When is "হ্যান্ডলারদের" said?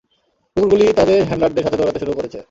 1.27-1.63